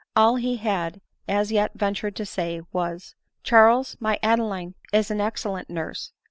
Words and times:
All 0.15 0.37
he 0.37 0.57
had 0.57 0.99
as 1.27 1.51
yet 1.51 1.73
ventured 1.75 2.15
to 2.15 2.25
say 2.25 2.61
was, 2.71 3.13
u 3.35 3.39
Charles, 3.43 3.95
my 3.99 4.17
Adeline 4.23 4.73
is 4.91 5.11
an 5.11 5.21
excellent 5.21 5.69
nurse 5.69 6.11